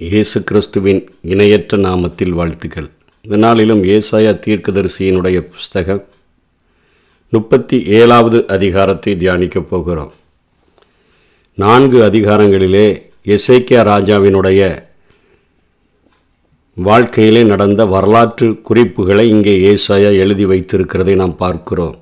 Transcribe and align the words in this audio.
இயேசு 0.00 0.44
கிறிஸ்துவின் 0.44 1.08
இணையற்ற 1.20 1.76
நாமத்தில் 1.78 2.30
வாழ்த்துக்கள். 2.30 2.90
இந்த 3.22 3.36
நாளிலும் 3.36 3.82
ஏசாயா 3.82 4.32
தீர்க்கதரிசியினுடைய 4.46 5.40
புஸ்தகம் 5.40 6.04
முப்பத்தி 7.28 7.82
ஏழாவது 7.84 8.46
அதிகாரத்தை 8.46 9.14
தியானிக்கப் 9.14 9.68
போகிறோம். 9.68 10.12
நான்கு 11.54 12.02
அதிகாரங்களிலே 12.02 13.02
எசேக்கியா 13.26 13.82
ராஜாவினுடைய 13.92 14.82
வாழ்க்கையிலே 16.74 17.42
நடந்த 17.42 17.86
வரலாற்று 17.86 18.60
குறிப்புகளை 18.60 19.28
இங்கே 19.28 19.74
ஏசாயா 19.74 20.12
எழுதி 20.24 20.46
வைத்திருக்கிறதை 20.46 21.14
நாம் 21.14 21.36
பார்க்கிறோம். 21.36 21.96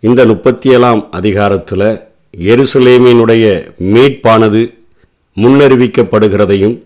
இந்த 0.00 0.26
முப்பத்தி 0.26 0.70
ஏழாம் 0.70 1.10
அதிகாரத்தில் 1.10 1.88
எருசலேமினுடைய 2.38 3.72
மீட்பானது 3.78 4.78
முன்னறிவிக்கப்படுகிறதையும் 5.36 6.82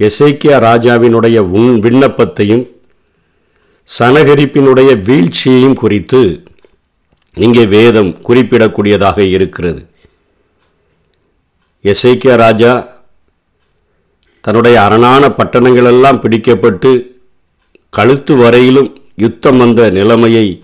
எசைக்கியா 0.00 0.58
ராஜாவினுடைய 0.58 1.38
உன் 1.38 1.80
விண்ணப்பத்தையும் 1.80 2.68
சனகரிப்பினுடைய 3.98 5.02
வீழ்ச்சியையும் 5.02 5.74
குறித்து 5.74 6.46
இங்கே 7.36 7.66
வேதம் 7.66 8.20
குறிப்பிடக்கூடியதாக 8.22 9.18
இருக்கிறது. 9.22 9.86
எசைக்கியா 11.84 12.34
ராஜா 12.36 12.98
தன்னுடைய 14.40 14.80
அரணான 14.80 15.28
பட்டணங்களெல்லாம் 15.28 16.20
பிடிக்கப்பட்டு 16.20 17.20
கழுத்து 17.90 18.36
வரையிலும் 18.36 19.00
யுத்தம் 19.16 19.58
வந்த 19.58 19.90
நிலைமையை 19.90 20.62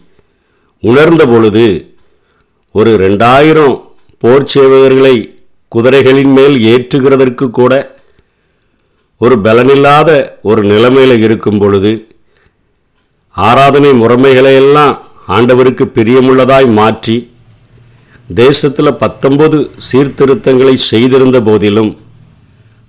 உணர்ந்த 0.81 1.27
பொழுது 1.27 1.95
ஒரு 2.71 2.97
ரெண்டாயிரம் 2.97 3.83
போர் 4.19 4.45
சேவகர்களை 4.45 5.40
குதிரைகளின் 5.73 6.33
மேல் 6.33 6.57
ஏற்றுகிறதற்கு 6.63 7.51
கூட 7.51 7.99
ஒரு 9.21 9.37
பலனில்லாத 9.39 10.11
ஒரு 10.43 10.63
நிலைமையில் 10.63 11.23
இருக்கும் 11.23 11.59
பொழுது 11.59 11.93
ஆராதனை 13.37 13.91
முறைமைகளையெல்லாம் 13.93 14.99
ஆண்டவருக்கு 15.29 15.85
பிரியமுள்ளதாய் 15.95 16.73
மாற்றி 16.73 17.31
தேசத்தில் 18.35 18.95
பத்தொன்பது 18.95 19.71
சீர்திருத்தங்களை 19.93 20.75
செய்திருந்த 20.75 21.41
போதிலும் 21.41 21.99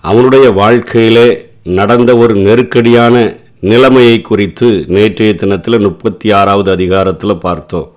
அவனுடைய 0.03 0.51
வாழ்க்கையிலே 0.51 1.27
நடந்த 1.63 2.17
ஒரு 2.17 2.35
நெருக்கடியான 2.35 3.15
நிலைமையை 3.59 4.21
குறித்து 4.21 4.85
நேற்றைய 4.87 5.33
தினத்தில் 5.33 5.79
முப்பத்தி 5.79 6.31
ஆறாவது 6.31 6.71
அதிகாரத்தில் 6.71 7.37
பார்த்தோம். 7.37 7.95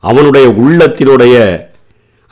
அவனுடைய 0.00 0.48
உள்ளத்தினுடைய 0.48 1.36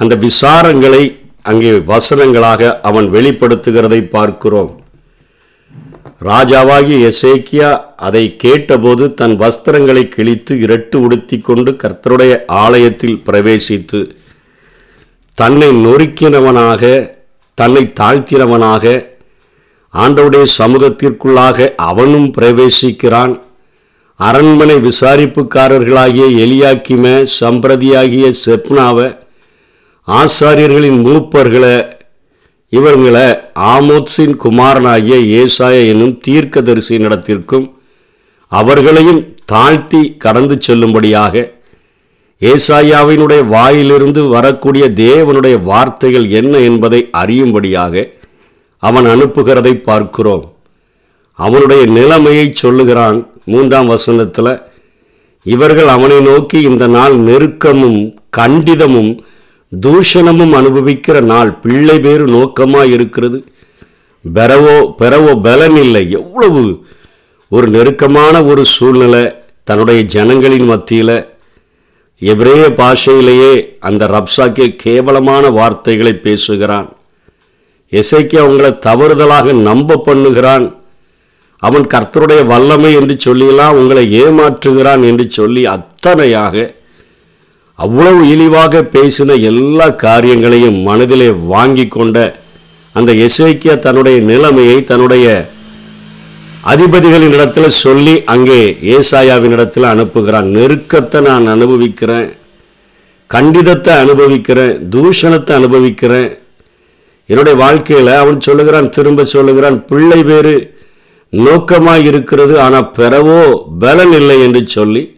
அந்த 0.00 0.14
விசாரங்களை 0.26 1.04
அங்கே 1.42 1.72
வசனங்களாக 1.92 2.80
அவன் 2.88 3.06
வெளிப்படுத்துகிறதை 3.12 4.00
பார்க்கிறோம். 4.08 4.72
ராஜாவாகி 6.28 6.96
எசேக்கியா 7.10 7.70
அதை 8.06 8.24
கேட்டபோது 8.36 9.04
தன் 9.14 9.36
வஸ்திரங்களை 9.40 10.02
கிழித்து 10.08 10.58
இரட்டு 10.58 10.96
உடுத்தி 11.00 11.38
கொண்டு 11.38 11.70
கர்த்தருடைய 11.82 12.34
ஆலயத்தில் 12.46 13.18
பிரவேசித்து 13.26 14.00
தன்னை 15.38 15.70
நொறுக்கினவனாக 15.84 16.82
தன்னை 17.58 17.82
தாழ்த்தினவனாக 18.00 18.94
ஆண்டவுடைய 19.94 20.44
சமூகத்திற்குள்ளாக 20.58 21.68
அவனும் 21.90 22.30
பிரவேசிக்கிறான். 22.38 23.34
அரண்மனை 24.20 24.76
விசாரிப்புக்காரர்களாகிய 24.88 26.26
எலியாக்கிம 26.44 27.04
சம்பிரதியாகிய 27.40 28.26
செப்னாவை 28.44 29.06
ஆசாரியர்களின் 30.08 31.04
மூப்பர்களை 31.06 31.96
இவர்களை 32.68 33.36
ஆமோத்ஸின் 33.54 34.36
குமாரனாகிய 34.36 35.44
ஏசாய 35.44 35.86
என்னும் 35.88 36.20
தீர்க்கதரிசியினிடத்திற்கும் 36.28 37.72
அவர்களையும் 38.48 39.36
தாழ்த்தி 39.44 40.16
கடந்து 40.16 40.58
செல்லும்படியாக 40.66 41.52
ஏசாயாவினுடைய 42.40 43.46
வாயிலிருந்து 43.46 44.28
வரக்கூடிய 44.28 44.88
தேவனுடைய 44.88 45.62
வார்த்தைகள் 45.62 46.28
என்ன 46.28 46.58
என்பதை 46.58 47.08
அறியும்படியாக 47.12 48.12
அவன் 48.78 49.04
அனுப்புகிறதை 49.04 49.74
பார்க்கிறோம். 49.74 50.54
அவனுடைய 51.34 51.86
நிலைமையை 51.86 52.50
சொல்லுகிறான் 52.52 53.30
மூன்றாம் 53.44 53.86
வசனத்தில் 53.86 54.62
இவர்கள் 55.42 55.86
அவனை 55.86 56.20
நோக்கி 56.20 56.60
இந்த 56.60 56.86
நாள் 56.86 57.14
நெருக்கமும் 57.16 58.14
கண்டிதமும் 58.36 59.24
தூஷணமும் 59.72 60.54
அனுபவிக்கிற 60.60 61.20
நாள் 61.20 61.50
பிள்ளை 61.54 61.98
பேரு 61.98 62.24
நோக்கமாக 62.26 62.86
இருக்கிறது. 62.86 63.38
பெறவோ 64.34 64.76
பெறவோ 65.00 65.32
பலன் 65.42 65.76
இல்லை. 65.76 66.10
எவ்வளவு 66.10 66.62
ஒரு 67.48 67.66
நெருக்கமான 67.68 68.44
ஒரு 68.44 68.64
சூழ்நிலை 68.64 69.24
தன்னுடைய 69.64 70.02
ஜனங்களின் 70.14 70.66
மத்தியில். 70.66 71.16
எவரே 72.22 72.58
பாஷையிலேயே 72.80 73.52
அந்த 73.80 74.02
ரப்சாக்கே 74.06 74.66
கேவலமான 74.76 75.50
வார்த்தைகளை 75.50 76.12
பேசுகிறான். 76.12 76.88
இசைக்கு 77.88 78.36
அவங்களை 78.44 78.70
தவறுதலாக 78.86 79.52
நம்ப 79.68 80.00
பண்ணுகிறான். 80.06 80.66
அவன் 81.62 81.86
கர்த்தருடைய 81.94 82.46
வல்லமை 82.46 82.92
என்று 83.00 83.14
சொல்லியெல்லாம் 83.26 83.78
உங்களை 83.80 84.04
ஏமாற்றுகிறான் 84.22 85.02
என்று 85.10 85.26
சொல்லி 85.30 85.62
அத்தனையாக 85.74 86.56
அவ்வளவு 87.78 88.28
இழிவாக 88.28 88.82
பேசின 88.82 89.40
எல்லா 89.40 89.88
காரியங்களையும் 89.88 90.82
மனதிலே 90.82 91.30
வாங்கி 91.30 91.88
கொண்ட 91.88 92.42
அந்த 92.92 93.12
எசேக்கியா 93.12 93.78
தன்னுடைய 93.78 94.20
நிலைமையை 94.20 94.84
தன்னுடைய 94.84 95.52
அதிபதிகளின் 96.66 97.34
இடத்துல 97.38 97.66
சொல்லி 97.66 98.22
அங்கே 98.24 98.76
ஏசாயாவின் 98.82 99.54
இடத்துல 99.56 99.88
அனுப்புகிறான். 99.94 100.48
நெருக்கத்தை 100.56 101.20
நான் 101.20 101.46
அனுபவிக்கிறேன். 101.46 102.36
கண்டிதத்தை 103.30 103.88
அனுபவிக்கிறேன். 103.88 104.90
தூஷணத்தை 104.90 105.52
அனுபவிக்கிறேன். 105.52 106.38
என்னுடைய 107.26 107.58
வாழ்க்கையில் 107.58 108.06
அவன் 108.06 108.40
சொல்லுகிறான் 108.40 108.88
திரும்ப 108.88 109.24
சொல்லுகிறான் 109.24 109.86
பிள்ளை 109.86 110.22
பேரு 110.22 110.76
நோக்கமாக 111.28 111.98
இருக்கிறது 111.98 112.60
ஆனால் 112.60 112.90
பெறவோ 112.98 113.68
பலன் 113.78 114.12
இல்லை 114.12 114.42
என்று 114.42 114.66
சொல்லி 114.66 115.13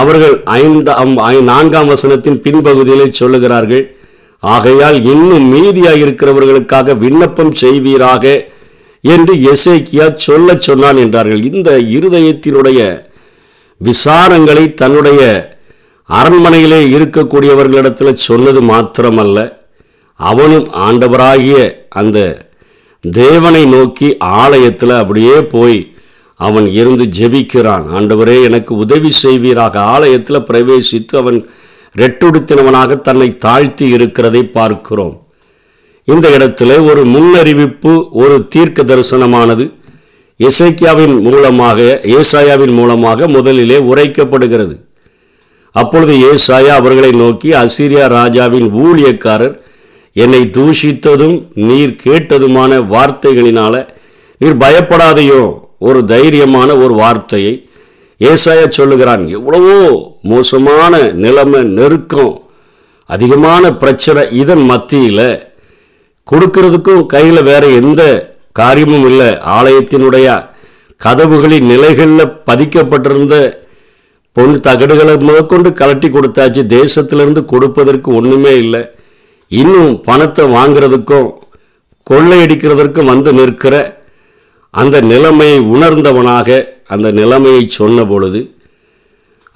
அவர்கள் 0.00 0.42
ஐந்தாம் 0.44 1.14
நான்காம் 1.42 1.90
வசனத்தின் 1.92 2.42
பின்பகுதியிலே 2.44 3.06
சொல்லுகிறார்கள் 3.20 3.84
ஆகையால் 4.42 4.98
இன்னும் 5.04 5.54
மீதியாக 5.54 6.02
இருக்கிறவர்களுக்காக 6.04 6.96
விண்ணப்பம் 6.96 7.52
செய்வீராக 7.52 8.24
என்று 9.04 9.34
எசேக்கியா 9.52 10.06
சொல்ல 10.14 10.56
சொன்னான் 10.58 10.96
என்றார்கள். 10.96 11.42
இந்த 11.44 11.70
இருதயத்தினுடைய 11.96 12.80
விசாரங்களை 13.80 14.64
தன்னுடைய 14.74 15.20
அரண்மனையிலே 16.08 16.80
இருக்கக்கூடியவர்களிடத்தில் 16.96 18.22
சொன்னது 18.28 18.60
மாத்திரமல்ல. 18.62 19.38
அவனும் 20.20 20.66
ஆண்டவராகிய 20.86 21.56
அந்த 21.88 22.18
தேவனை 23.04 23.64
நோக்கி 23.64 24.08
ஆலயத்தில் 24.18 24.94
அப்படியே 25.00 25.36
போய் 25.54 25.78
அவன் 26.36 26.70
இருந்து 26.70 27.04
ஜெபிக்கிறான். 27.04 27.84
ஆண்டவரே 27.96 28.42
எனக்கு 28.42 28.76
உதவி 28.76 29.10
செய்வீராக. 29.10 29.80
ஆலயத்தில் 29.80 30.46
பிரவேசித்து 30.52 31.16
அவன் 31.16 31.50
ரெட்டுடுத்தினவனாக 31.96 33.00
தன்னை 33.00 33.36
தாழ்த்தி 33.36 33.88
இருக்கிறதை 33.88 34.44
பார்க்கிறோம். 34.44 35.22
இந்த 36.04 36.28
இடத்துல 36.28 36.90
ஒரு 36.90 37.06
முன்னறிவிப்பு 37.06 38.08
ஒரு 38.10 38.48
தீர்க்க 38.48 38.82
தரிசனமானது 38.82 39.72
இசைக்கியாவின் 40.38 41.20
மூலமாக 41.20 42.00
ஏசாயாவின் 42.02 42.74
மூலமாக 42.74 43.28
முதலிலே 43.28 43.78
உரைக்கப்படுகிறது. 43.78 44.80
அப்பொழுது 45.70 46.14
ஏசாயா 46.32 46.74
அவர்களை 46.80 47.10
நோக்கி 47.10 47.50
அசிரியா 47.50 48.08
ராஜாவின் 48.08 48.72
ஊழியக்காரர் 48.74 49.60
என்னை 50.12 50.40
தூஷித்ததும் 50.40 51.46
நீர் 51.54 52.00
கேட்டதுமான 52.04 52.78
வார்த்தைகளினால 52.78 53.88
நீர் 54.38 54.56
பயப்படாதையோ? 54.56 55.62
ஒரு 55.78 56.00
தைரியமான 56.04 56.68
ஒரு 56.84 56.94
வார்த்தையை 56.94 57.68
ஏசாயா 58.20 58.68
சொல்லுகிறான். 58.68 59.28
எவ்வளவோ 59.28 59.78
மோசமான 60.22 61.02
நிலைமை 61.24 61.62
நெருக்கம் 61.62 62.42
அதிகமான 63.06 63.72
பிரச்சனை 63.76 64.22
இதன் 64.30 64.64
மத்தியில் 64.64 65.48
கொடுக்கறதுக்கும் 66.30 67.06
கையில் 67.06 67.42
வேற 67.42 67.66
எந்த 67.66 68.02
காரியமும் 68.52 69.06
இல்லை. 69.10 69.30
ஆலயத்தினுடைய 69.56 70.28
கதவுகளின் 71.00 71.66
நிலைகளில் 71.72 72.32
பதிக்கப்பட்டிருந்த 72.48 73.62
பொன் 74.32 74.54
தகடுகளை 74.60 75.14
முதற்கொண்டு 75.20 75.70
கலட்டி 75.70 76.08
கொடுத்தாச்சு. 76.10 76.62
தேசத்திலிருந்து 76.78 77.44
கொடுப்பதற்கு 77.44 78.14
ஒன்றுமே 78.14 78.54
இல்லை. 78.58 78.82
இன்னும் 79.48 80.02
பணத்தை 80.02 80.44
வாங்கிறதுக்கும் 80.46 81.28
கொள்ளையடிக்கிறதற்கும் 82.10 83.10
வந்து 83.12 83.32
நிற்கிற 83.32 84.03
அந்த 84.74 85.00
நிலைமையை 85.00 85.58
உணர்ந்தவனாக 85.74 86.48
அந்த 86.86 87.08
நிலைமையை 87.10 87.62
சொன்ன 87.78 88.04
பொழுது 88.04 88.40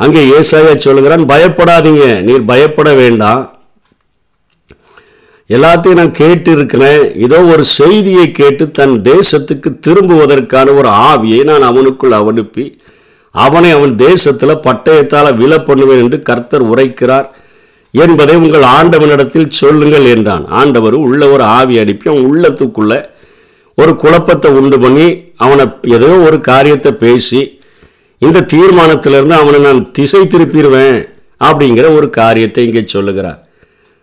அங்கே 0.00 0.20
ஏசாயா 0.38 0.72
சொல்லுகிறான் 0.76 1.24
பயப்படாதீங்க 1.28 2.04
நீர் 2.22 2.44
பயப்பட 2.44 2.88
வேண்டாம். 2.94 3.42
எல்லாத்தையும் 5.50 6.00
நான் 6.00 6.18
கேட்டு 6.20 6.50
இருக்கிறேன் 6.52 7.02
இதோ 7.16 7.38
ஒரு 7.44 7.64
செய்தியை 7.78 8.32
கேட்டு 8.32 8.64
தன் 8.70 8.94
தேசத்துக்கு 9.02 9.68
திரும்புவதற்கான 9.86 10.74
ஒரு 10.74 10.90
ஆவியை 11.08 11.40
நான் 11.44 11.68
அவனுக்குள் 11.70 12.16
அனுப்பி 12.18 12.64
அவனை 13.34 13.70
அவன் 13.70 13.94
தேசத்தில் 13.96 14.62
பட்டயத்தால் 14.66 15.36
வில 15.36 15.54
பண்ணுவேன் 15.64 16.02
என்று 16.02 16.18
கர்த்தர் 16.22 16.64
உரைக்கிறார் 16.72 17.28
என்பதை 17.94 18.34
உங்கள் 18.36 18.66
ஆண்டவனிடத்தில் 18.78 19.54
சொல்லுங்கள் 19.60 20.06
என்றான். 20.14 20.44
ஆண்டவர் 20.60 20.96
உள்ள 21.06 21.22
ஒரு 21.30 21.44
ஆவி 21.58 21.78
அனுப்பி 21.78 22.10
அவன் 22.10 22.28
உள்ளத்துக்குள்ளே 22.30 22.98
ஒரு 23.80 23.92
குழப்பத்தை 24.02 24.48
உண்டு 24.60 24.78
பண்ணி 24.84 25.06
அவனை 25.44 25.64
ஏதோ 25.96 26.08
ஒரு 26.26 26.38
காரியத்தை 26.50 26.92
பேசி 27.04 27.40
இந்த 28.22 28.46
தீர்மானத்திலிருந்து 28.52 29.34
அவனை 29.40 29.58
நான் 29.66 29.82
திசை 29.96 30.22
திருப்பிடுவேன் 30.26 30.98
அப்படிங்கிற 31.40 31.86
ஒரு 31.98 32.06
காரியத்தை 32.20 32.62
இங்கே 32.68 32.82
சொல்லுகிறார். 32.94 33.38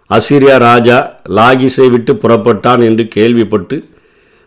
அசிரியா 0.10 0.56
ராஜா 0.68 0.98
லாகிஸை 1.38 1.88
விட்டு 1.94 2.14
புறப்பட்டான் 2.24 2.82
என்று 2.90 3.04
கேள்விப்பட்டு 3.16 3.78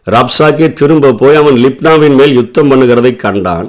ரப்சாக்கே 0.06 0.68
திரும்ப 0.80 1.14
போய் 1.22 1.38
அவன் 1.40 1.56
லிப்னாவின் 1.64 2.16
மேல் 2.18 2.36
யுத்தம் 2.38 2.70
பண்ணுகிறதை 2.70 3.12
கண்டான். 3.24 3.68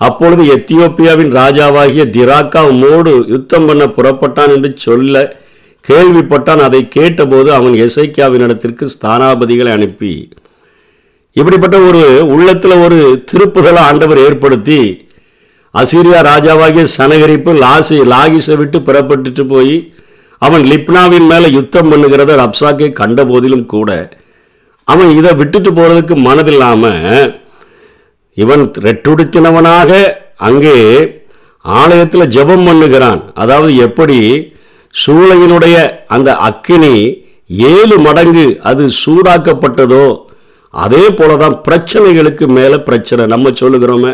அப்பொழுது 0.00 0.42
எத்தியோப்பியாவின் 0.56 1.32
ராஜாவாகிய 1.40 2.04
திராக்கா 2.16 2.62
மோடு 2.82 3.12
யுத்தம் 3.34 3.66
பண்ண 3.68 3.84
புறப்பட்டான் 3.96 4.52
என்று 4.56 4.70
சொல்ல 4.86 5.24
கேள்விப்பட்டான். 5.84 6.62
அதை 6.68 6.80
கேட்டபோது 6.96 7.48
அவன் 7.58 7.74
எசைக்கியாவினிடத்திற்கு 7.86 8.86
ஸ்தானாபதிகளை 8.94 9.72
அனுப்பி 9.78 10.12
இப்படிப்பட்ட 11.36 11.76
ஒரு 11.88 12.02
உள்ளத்தில் 12.34 12.82
ஒரு 12.84 12.98
திருப்புதலை 13.30 13.82
ஆண்டவர் 13.82 14.18
ஏற்படுத்தி 14.18 14.80
அசீரியா 15.74 16.18
ராஜாவாகிய 16.26 16.86
சனகரிப்பு 16.96 17.52
லாசி 17.62 17.98
லாகிஸை 18.12 18.56
விட்டு 18.56 18.78
புறப்பட்டுட்டு 18.78 19.44
போய் 19.46 19.74
அவன் 20.42 20.64
லிப்னாவின் 20.64 21.26
மேலே 21.26 21.48
யுத்தம் 21.50 21.90
பண்ணுகிறத 21.92 22.34
ரப்சாக்கை 22.42 22.92
கண்ட 22.92 23.24
போதிலும் 23.24 23.66
கூட 23.66 23.90
அவன் 24.88 25.10
இதை 25.18 25.32
விட்டுட்டு 25.32 25.70
போகிறதுக்கு 25.70 26.14
மனதில்லாமல் 26.28 27.32
இவன் 28.36 28.64
ரெட்டுடுத்தினவனாக 28.84 29.90
அங்கே 30.48 30.76
ஆலயத்தில் 31.64 32.32
ஜெபம் 32.36 32.66
பண்ணுகிறான். 32.68 33.20
அதாவது 33.34 33.72
எப்படி? 33.76 34.18
சூளையினுடைய 34.94 35.76
அந்த 36.06 36.30
அக்கினி 36.40 36.94
ஏழு 37.50 37.96
மடங்கு 37.98 38.46
அது 38.62 38.84
சூடாக்கப்பட்டதோ 39.02 40.06
அதே 40.74 41.10
போல 41.10 41.36
தான் 41.36 41.60
பிரச்சனைகளுக்கு 41.68 42.48
மேலே 42.48 42.76
பிரச்சனை. 42.78 43.26
நம்ம 43.26 43.50
சொல்லுகிறோமே 43.50 44.12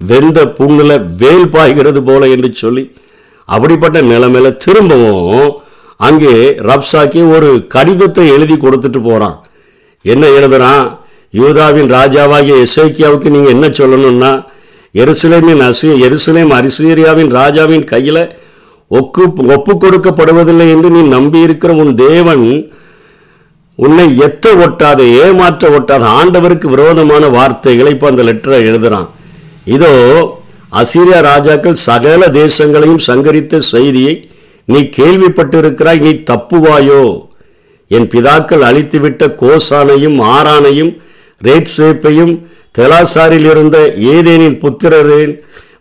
வெந்த 0.00 0.48
புண்ணில் 0.48 1.04
வேல் 1.16 1.48
பாய்கிறது 1.48 2.02
போல 2.02 2.28
என்று 2.28 2.54
சொல்லி 2.54 2.84
அப்படிப்பட்ட 3.48 4.02
நிலைமையில 4.02 4.56
திரும்பவும் 4.56 5.50
அங்கே 6.00 6.32
ரப்சாக்கி 6.62 7.28
ஒரு 7.28 7.66
கடிதத்தை 7.68 8.28
எழுதி 8.28 8.54
கொடுத்துட்டு 8.54 9.00
போகிறான் 9.02 9.36
என்ன 10.04 10.26
எழுதுறான்? 10.26 10.84
யூதாவின் 11.34 11.88
ராஜாவாகிய 11.88 12.56
எசேக்கியாவுக்கு 12.62 13.28
நீங்கள் 13.28 13.50
என்ன 13.50 13.66
சொல்லணும்னா 13.68 14.32
எருசலேமின் 14.94 15.60
அசி 15.60 15.88
எருசலேம் 16.00 16.50
அரிசீரியாவின் 16.50 17.30
ராஜாவின் 17.30 17.84
கையில் 17.84 18.22
ஒக்கு 18.90 19.22
ஒப்பு 19.48 19.72
கொடுக்கப்படுவதில்லை 19.74 20.70
என்று 20.70 20.90
நீ 20.90 21.02
நம்பியிருக்கிற 21.16 21.68
உன் 21.76 21.94
தேவன் 21.94 22.44
உன்னை 23.78 24.16
எத்த 24.16 24.54
ஒட்டாத 24.54 25.00
ஏமாற்ற 25.22 25.68
ஒட்டாத 25.68 26.04
ஆண்டவருக்கு 26.18 26.66
விரோதமான 26.66 27.28
வார்த்தைகளை 27.28 27.92
இப்போ 27.92 28.06
அந்த 28.06 28.22
லெட்டரை 28.22 28.58
எழுதுறான். 28.70 29.08
இதோ 29.64 29.92
அசீரியா 30.72 31.18
ராஜாக்கள் 31.20 31.82
சகல 31.88 32.26
தேசங்களையும் 32.26 33.04
சங்கரித்த 33.06 33.58
செய்தியை 33.58 34.30
நீ 34.64 34.80
கேள்விப்பட்டிருக்கிறாய் 34.98 36.00
நீ 36.00 36.12
தப்புவாயோ? 36.30 37.02
என் 37.90 38.08
பிதாக்கள் 38.08 38.62
அழித்துவிட்ட 38.68 39.24
கோசானையும் 39.40 40.18
ஆரானையும் 40.36 40.92
ரேட்சேப்பையும் 41.42 42.34
தெலாசாரில் 42.78 43.44
இருந்த 43.44 43.78
ஏதேனின் 44.12 44.58
புத்திரரின் 44.58 45.34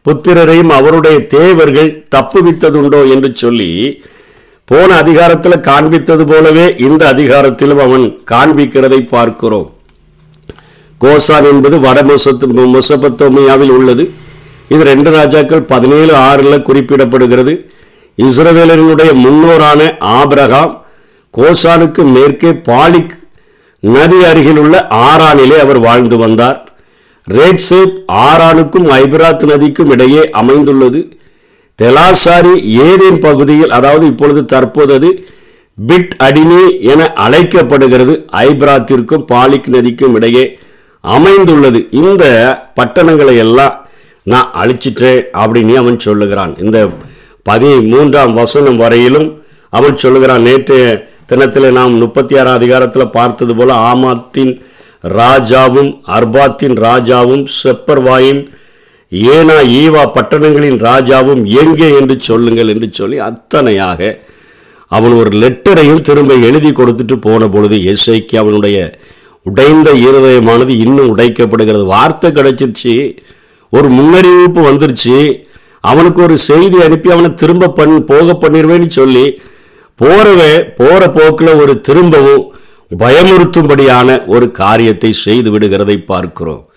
புத்திரரையும் 0.08 0.70
அவருடைய 0.70 1.18
தேவர்கள் 1.28 2.06
தப்புவித்ததுண்டோ? 2.16 3.02
என்று 3.10 3.32
சொல்லி 3.36 3.72
போன 4.66 4.96
அதிகாரத்தில் 4.96 5.64
காண்பித்தது 5.70 6.24
போலவே 6.28 6.76
இந்த 6.78 7.14
அதிகாரத்திலும் 7.14 7.82
அவன் 7.86 8.06
காண்பிக்கிறதை 8.32 9.08
பார்க்கிறோம். 9.08 9.72
கோசான் 11.02 11.48
என்பது 11.52 11.80
வட 11.80 12.02
மொசத்து 12.02 12.76
மொசபத்தோமியாவில் 12.76 13.70
உள்ளது. 13.70 14.12
இது 14.70 14.84
ரெண்டு 14.84 15.12
ராஜாக்கள் 15.12 15.62
பதினேழு 15.62 16.16
ஆறில் 16.16 16.66
குறிப்பிடப்படுகிறது. 16.68 17.54
இஸ்ரவேலரினுடைய 18.18 19.12
முன்னோரான 19.26 19.98
ஆபிரகாம் 20.00 20.86
கோசானுக்கு 21.38 22.04
மேற்கே 22.04 22.52
பாலிக் 22.52 23.14
நதி 23.80 24.24
அருகில் 24.24 24.58
உள்ள 24.58 24.88
ஆரானிலே 24.90 25.58
அவர் 25.60 25.80
வாழ்ந்து 25.80 26.18
வந்தார். 26.18 26.74
ரேட்சேப் 27.32 27.98
ஆரானுக்கும் 28.12 28.88
ஐபிராத் 29.02 29.44
நதிக்கும் 29.44 29.90
இடையே 29.90 30.30
அமைந்துள்ளது. 30.30 31.18
தெலாசாரி 31.82 32.54
ஏதேன் 32.90 33.20
பகுதியில் 33.20 33.70
அதாவது 33.70 34.06
இப்பொழுது 34.06 34.46
தற்போது 34.46 34.94
அது 34.94 35.10
பிட் 35.78 36.14
அடினி 36.26 36.80
என 36.80 37.14
அழைக்கப்படுகிறது. 37.14 38.14
ஐப்ராத்திற்கும் 38.32 39.24
பாலிக் 39.32 39.70
நதிக்கும் 39.76 40.16
இடையே 40.16 40.44
அமைந்துள்ளது. 41.04 41.80
இந்த 41.92 42.24
பட்டணங்களை 42.76 43.38
எல்லாம் 43.38 43.76
நான் 44.24 44.52
அழிச்சிட்டேன் 44.62 45.24
அப்படின்னு 45.44 45.74
அவன் 45.74 46.00
சொல்லுகிறான். 46.00 46.54
இந்த 46.58 46.80
பதிமூன்றாம் 47.50 48.34
வசனம் 48.34 48.78
வரையிலும் 48.78 49.28
அவன் 49.70 49.98
சொல்லுகிறான் 49.98 50.42
நேற்று 50.42 50.78
தினத்தில் 51.26 51.72
நாம் 51.72 51.94
முப்பத்தி 51.98 52.34
ஆறாம் 52.40 52.56
அதிகாரத்தில் 52.56 53.14
பார்த்தது 53.18 53.56
போல 53.56 53.74
ஆமாத்தின் 53.74 54.54
ராஜாவும் 55.04 55.92
அர்பாத்தின் 56.18 56.76
ராஜாவும் 56.88 57.46
செப்பர்வாயின் 57.64 58.42
ஏனா 59.14 59.56
ஈவா 59.82 60.04
பட்டணங்களின் 60.16 60.80
ராஜாவும் 60.90 61.44
எங்கே 61.62 61.96
என்று 62.00 62.16
சொல்லுங்கள் 62.20 62.68
என்று 62.68 62.88
சொல்லி 62.92 63.20
அத்தனையாக 63.20 64.20
அவன் 64.88 65.14
ஒரு 65.14 65.32
லெட்டரையும் 65.38 66.02
திரும்ப 66.02 66.34
எழுதி 66.34 66.70
கொடுத்துட்டு 66.70 67.16
போன 67.22 67.48
பொழுது 67.48 67.76
எஸ்ஐக்கு 67.94 68.36
அவனுடைய 68.36 68.78
உடைந்த 69.42 69.92
இருதயமானது 69.92 70.70
இன்னும் 70.70 71.18
உடைக்கப்படுகிறது. 71.18 71.86
வார்த்தை 71.86 72.32
கிடைச்சிருச்சு. 72.32 73.18
ஒரு 73.70 73.88
முன்னறிவிப்பு 73.90 74.62
வந்துருச்சு. 74.70 75.46
அவனுக்கு 75.80 76.22
ஒரு 76.22 76.38
செய்தி 76.38 76.82
அனுப்பி 76.82 77.12
அவனை 77.12 77.34
திரும்ப 77.34 77.70
பண் 77.70 78.06
போக 78.06 78.34
பண்ணிடுவேன்னு 78.34 78.88
சொல்லி 78.88 79.40
போறவே 80.00 80.64
போற 80.76 81.10
போக்கில் 81.10 81.60
ஒரு 81.64 81.82
திரும்பவும் 81.82 82.46
பயமுறுத்தும்படியான 83.00 84.26
ஒரு 84.26 84.52
காரியத்தை 84.52 85.12
செய்து 85.12 85.60
விடுகிறதை 85.60 86.06
பார்க்கிறோம். 86.06 86.68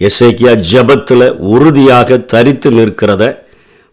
எசேக்கியா 0.00 0.52
ஜபத்தில் 0.70 1.26
உறுதியாக 1.54 2.18
தரித்து 2.32 2.70
நிற்கிறத 2.70 3.24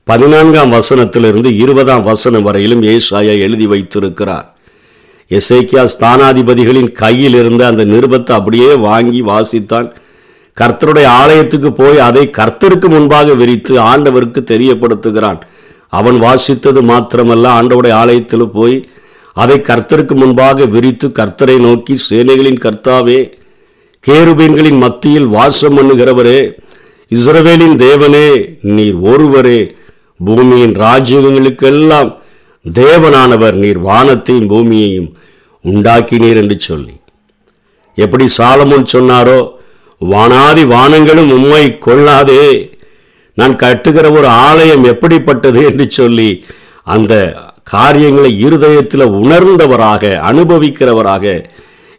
பதினான்காம் 0.07 0.71
வசனத்திலிருந்து 0.77 1.49
இருபதாம் 1.63 2.03
வசனம் 2.03 2.45
வரையிலும் 2.47 2.83
ஏசாயா 2.93 3.33
எழுதி 3.45 3.67
வைத்திருக்கிறார். 3.67 4.47
எசேக்கியா 5.31 5.83
ஸ்தானாதிபதிகளின் 5.93 6.91
கையில் 6.91 7.33
இருந்த 7.33 7.61
அந்த 7.67 7.83
நிருபத்தை 7.85 8.31
அப்படியே 8.39 8.69
வாங்கி 8.87 9.21
வாசித்தான். 9.21 9.89
கர்த்தருடைய 10.57 11.07
ஆலயத்துக்கு 11.21 11.69
போய் 11.71 11.99
அதை 12.07 12.23
கர்த்தருக்கு 12.39 12.87
முன்பாக 12.89 13.33
விரித்து 13.33 13.75
ஆண்டவருக்கு 13.91 14.41
தெரியப்படுத்துகிறான். 14.53 15.39
அவன் 15.99 16.17
வாசித்தது 16.25 16.81
மாத்திரமல்ல 16.89 17.45
ஆண்டவுடைய 17.59 17.93
ஆலயத்தில் 18.01 18.47
போய் 18.57 18.75
அதை 19.35 19.57
கர்த்தருக்கு 19.69 20.15
முன்பாக 20.15 20.65
விரித்து 20.65 21.07
கர்த்தரை 21.19 21.57
நோக்கி 21.67 21.95
சேனைகளின் 22.09 22.63
கர்த்தாவே 22.65 23.19
கேருபீன்களின் 24.03 24.77
மத்தியில் 24.77 25.25
வாசம் 25.27 25.77
பண்ணுகிறவரே 25.77 26.39
இஸ்ரவேலின் 27.11 27.75
தேவனே 27.77 28.27
நீர் 28.61 28.95
ஒருவரே 28.95 29.59
பூமியின் 30.19 30.75
ராஜ்யங்களுக்கெல்லாம் 30.75 32.09
தேவனானவர் 32.65 33.53
நீர் 33.53 33.77
வானத்தையும் 33.79 34.49
பூமியையும் 34.49 35.09
உண்டாக்கினீர் 35.65 36.37
என்று 36.37 36.59
சொல்லி. 36.59 36.93
எப்படி 37.97 38.27
சாலமுன் 38.37 38.85
சொன்னாரோ 38.93 39.39
வானாதி 40.01 40.65
வானங்களும் 40.65 41.31
உண்மை 41.31 41.77
கொள்ளாதே 41.77 42.45
நான் 43.37 43.55
கட்டுகிற 43.55 44.11
ஒரு 44.11 44.27
ஆலயம் 44.27 44.83
எப்படிப்பட்டது 44.83 45.65
என்று 45.65 45.91
சொல்லி 45.91 46.45
அந்த 46.83 47.13
காரியங்களை 47.63 48.39
இருதயத்தில் 48.39 49.01
உணர்ந்தவராக 49.01 50.19
அனுபவிக்கிறவராக 50.23 51.25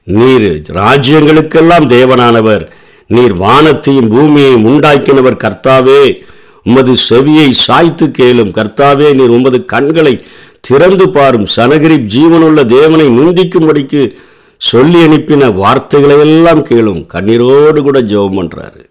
நீர் 0.07 0.63
ராஜ்யங்களுக்கெல்லாம் 0.69 1.87
தேவனானவர். 1.87 2.69
நீர் 3.07 3.33
வானத்தையும் 3.33 4.09
பூமியையும் 4.09 4.67
உண்டாக்கினவர் 4.67 5.43
கர்த்தாவே. 5.45 6.23
உமது 6.63 6.93
செவியை 7.11 7.51
சாய்த்து 7.51 8.07
கேளும் 8.07 8.53
கர்த்தாவே. 8.59 9.15
நீர் 9.15 9.29
உமது 9.29 9.65
கண்களை 9.65 10.23
திறந்து 10.61 11.11
பாரும் 11.11 11.47
சனகிரி 11.57 11.97
ஜீவனுள்ள 12.15 12.67
தேவனை 12.67 13.07
நிந்திக்கும்படிக்கு 13.09 14.15
சொல்லி 14.57 15.05
அனுப்பின 15.07 15.55
வார்த்தைகளை 15.55 16.19
எல்லாம் 16.19 16.67
கேளும். 16.67 17.07
கண்ணீரோடு 17.07 17.81
கூட 17.81 18.01
ஜெபம் 18.01 18.37
பண்றாரு. 18.39 18.83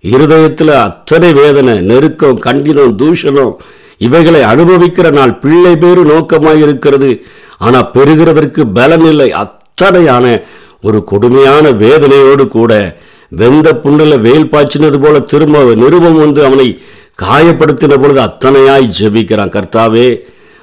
இருதயத்தில் 0.00 0.68
அத்தனை 0.68 1.32
வேதனை 1.32 1.80
நெருக்கம் 1.80 2.38
கண்டிதம் 2.38 2.96
தூஷணம் 2.96 3.54
இவைகளை 3.98 4.40
அனுபவிக்கிற 4.40 5.10
நாள் 5.10 5.38
பிள்ளை 5.38 5.76
பேரு 5.76 6.04
நோக்கமாக 6.04 6.58
இருக்கிறது 6.58 7.22
ஆனா 7.58 7.90
பெறுகிறதற்கு 7.94 8.64
பலன் 8.74 9.04
இல்லை 9.04 9.32
அத்தனையான 9.78 10.26
ஒரு 10.82 10.98
கொடுமையான 11.04 11.64
வேதனையோடு 11.82 12.44
கூட 12.48 12.72
வெந்த 13.40 13.68
புண்ணில் 13.82 14.16
வேல் 14.20 14.48
பாய்ச்சினது 14.52 14.98
போல 15.02 15.16
திரும்ப 15.32 15.62
நிருபம் 15.82 16.18
வந்து 16.18 16.40
அவனை 16.44 16.66
காயப்படுத்தின 17.22 17.96
பொழுது 18.02 18.20
அத்தனையாய் 18.20 18.86
ஜெபிக்கிறான். 18.98 19.52
கர்த்தாவே 19.56 20.06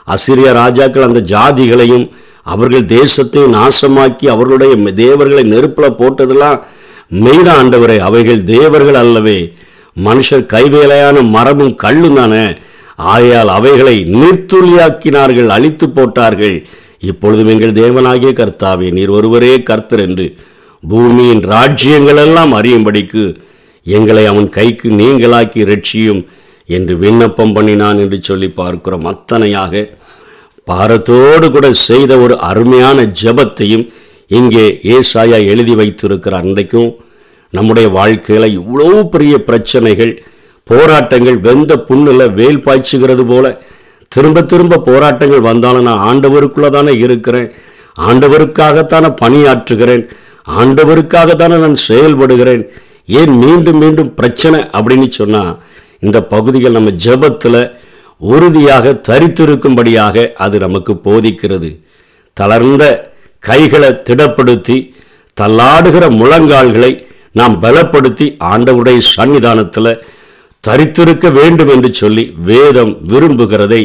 அசிரிய 0.07 0.51
ராஜாக்கள் 0.59 1.07
அந்த 1.07 1.21
ஜாதிகளையும் 1.33 2.05
அவர்கள் 2.53 2.85
தேசத்தை 2.85 3.43
நாசமாக்கி 3.57 4.27
அவர்களுடைய 4.35 4.75
தேவர்களை 4.93 5.43
நெருப்பில் 5.43 5.97
போட்டதெல்லாம் 5.99 6.59
மெய்த 7.23 7.47
ஆண்டவரே 7.61 7.97
அவைகள் 7.97 8.43
தேவர்கள் 8.43 9.01
அல்லவே. 9.03 9.39
மனுஷர் 10.03 10.49
கைவேலையான 10.53 11.29
மரமும் 11.35 11.75
கல்லும் 11.75 12.15
தானே. 12.15 12.45
ஆகையால் 12.95 13.47
அவைகளை 13.47 13.97
நீர்த்துளியாக்கினார்கள் 14.19 15.47
அழித்து 15.47 15.89
போட்டார்கள். 15.89 16.57
இப்பொழுதும் 17.09 17.51
எங்கள் 17.53 17.77
தேவனாகிய 17.81 18.31
கர்த்தாவே 18.39 18.87
நீர் 18.97 19.11
ஒருவரே 19.17 19.53
கர்த்தர் 19.69 20.03
என்று 20.07 20.25
பூமியின் 20.83 21.43
ராஜ்யங்களெல்லாம் 21.53 22.51
அறியும்படிக்கு 22.59 23.23
எங்களை 23.85 24.23
அவன் 24.31 24.49
கைக்கு 24.57 24.89
நீங்களாக்கி 25.01 25.61
ரட்சியும் 25.71 26.21
என்று 26.69 26.93
விண்ணப்பம் 27.03 27.53
பண்ணினான் 27.55 27.99
என்று 28.03 28.17
சொல்லி 28.21 28.49
பார்க்கிறோம். 28.59 29.05
அத்தனையாக 29.11 29.83
பாரத்தோடு 30.67 31.47
கூட 31.51 31.67
செய்த 31.87 32.11
ஒரு 32.17 32.35
அருமையான 32.49 32.99
ஜெபத்தையும் 33.21 33.85
இங்கே 34.31 34.65
ஏசாயா 34.95 35.39
எழுதி 35.51 35.73
வைத்திருக்கிறார். 35.81 36.45
அன்றைக்கும் 36.45 36.89
நம்முடைய 37.53 37.87
வாழ்க்கையில் 37.97 38.55
இவ்வளோ 38.59 38.87
பெரிய 39.13 39.35
பிரச்சனைகள் 39.49 40.13
போராட்டங்கள் 40.67 41.37
வெந்த 41.47 41.73
புண்ணில் 41.87 42.33
வேல் 42.39 42.63
பாய்ச்சுகிறது 42.67 43.23
போல 43.31 43.45
திரும்ப 44.07 44.41
திரும்ப 44.41 44.77
போராட்டங்கள் 44.77 45.39
வந்தாலும் 45.39 45.83
நான் 45.83 46.03
ஆண்டவருக்குள்ளே 46.09 46.69
தானே 46.69 46.93
இருக்கிறேன். 46.93 47.51
ஆண்டவருக்காகத்தானே 47.99 49.09
பணியாற்றுகிறேன். 49.21 50.09
ஆண்டவருக்காகத்தானே 50.59 51.57
நான் 51.57 51.83
செயல்படுகிறேன். 51.87 52.63
ஏன் 53.05 53.33
மீண்டும் 53.37 53.77
மீண்டும் 53.77 54.13
பிரச்சனை 54.13 54.59
அப்படின்னு 54.59 55.07
சொன்னால் 55.09 55.57
இந்த 55.99 56.23
பகுதிகள் 56.23 56.71
நம்ம 56.71 56.89
ஜெபத்தில் 57.05 57.71
உறுதியாக 58.17 59.01
தரித்திருக்கும்படியாக 59.07 60.33
அது 60.33 60.59
நமக்கு 60.59 60.93
போதிக்கிறது. 60.93 61.69
தளர்ந்த 62.33 63.13
கைகளை 63.39 63.89
திடப்படுத்தி 63.89 64.77
தள்ளாடுகிற 65.41 66.05
முழங்கால்களை 66.21 66.91
நாம் 67.31 67.61
பலப்படுத்தி 67.61 68.27
ஆண்டவருடைய 68.43 68.99
சன்னிதானத்தில் 69.15 69.91
தரித்திருக்க 70.65 71.31
வேண்டும் 71.39 71.71
என்று 71.75 71.89
சொல்லி 72.01 72.23
வேதம் 72.49 72.93
விரும்புகிறதை 73.11 73.81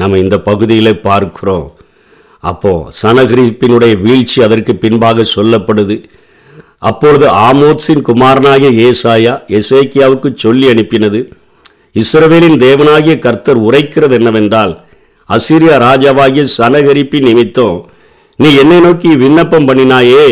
நம்ம 0.00 0.18
இந்த 0.24 0.36
பகுதியில் 0.48 1.02
பார்க்கிறோம். 1.06 1.66
அப்போ 2.50 2.72
சனகிரிப்பினுடைய 3.02 3.94
வீழ்ச்சி 4.04 4.38
அதற்கு 4.46 4.72
பின்பாக 4.84 5.24
சொல்லப்படுது. 5.34 5.96
அப்பொழுது 6.90 7.26
ஆமோத்ஸின் 7.48 8.02
குமாரனாகிய 8.08 8.70
ஏசாயா 8.86 9.34
எசேக்கியாவுக்கு 9.58 10.28
சொல்லி 10.44 10.66
அனுப்பினது 10.72 11.20
இஸ்ரவேலின் 12.02 12.56
தேவனாகிய 12.64 13.14
கர்த்தர் 13.26 13.60
உரைக்கிறது 13.68 14.14
என்னவென்றால் 14.20 14.72
அசிரியா 15.28 15.74
ராஜாவாகிய 15.86 16.44
சனகரிப்பி 16.58 17.18
நிமித்தம் 17.26 17.76
நீ 18.38 18.48
என்னை 18.62 18.78
நோக்கி 18.86 19.10
விண்ணப்பம் 19.22 19.68
பண்ணினாயே 19.68 20.24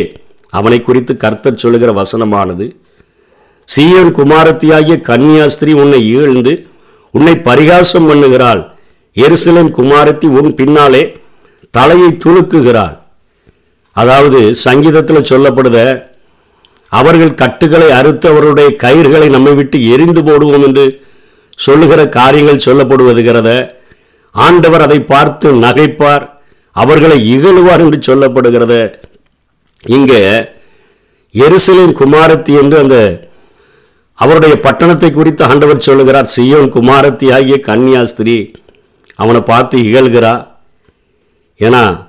அவனை 0.59 0.79
குறித்து 0.81 1.13
கர்த்தர் 1.25 1.61
சொல்லுகிற 1.63 1.91
வசனமானது. 2.01 2.67
சீயோன் 3.69 4.13
குமாரத்தியாகிய 4.19 4.97
கன்னியாஸ்திரி 5.09 5.73
உன்னை 5.83 6.01
ஈழ்ந்து 6.15 6.53
உன்னை 7.15 7.35
பரிகாசம் 7.49 8.09
பண்ணுகிறாள். 8.11 8.63
எருசலேம் 9.17 9.71
குமாரத்தி 9.79 10.27
உன் 10.39 10.51
பின்னாலே 10.59 11.03
தலையை 11.75 12.11
துலுக்குகிறாள். 12.25 12.95
அதாவது 13.97 14.41
சங்கீதத்தில் 14.67 15.29
சொல்லப்படுத 15.31 15.79
அவர்கள் 16.93 17.39
கட்டுகளை 17.43 17.89
அறுத்து 17.99 18.27
அவருடைய 18.33 18.69
நம்மை 19.37 19.53
விட்டு 19.59 19.79
எரிந்து 19.95 20.23
போடுவோம் 20.29 20.65
என்று 20.69 20.85
சொல்லுகிற 21.59 22.01
காரியங்கள் 22.19 22.65
சொல்லப்படுவதுகிறத 22.67 23.51
ஆண்டவர் 24.35 24.85
அதை 24.87 24.99
பார்த்து 25.13 25.49
நகைப்பார் 25.65 26.25
அவர்களை 26.77 27.19
இகழுவார் 27.35 27.83
என்று 27.85 27.99
சொல்லப்படுகிறத. 28.09 28.75
இங்கே 29.97 30.21
எருசலேம் 31.35 31.95
குமாரத்தி 32.01 32.53
என்று 32.63 32.77
அந்த 32.85 32.97
அவருடைய 34.21 34.61
பட்டணத்தை 34.61 35.11
குறித்து 35.11 35.45
ஆண்டவர் 35.45 35.81
சொல்லுகிறார் 35.81 36.33
சியோன் 36.37 36.71
குமாரத்தி 36.71 37.33
ஆகிய 37.33 37.61
கன்னியாஸ்திரி 37.63 38.53
அவனை 39.15 39.41
பார்த்து 39.41 39.79
இகழ்கிறா. 39.79 40.47
ஏன்னா 41.59 42.07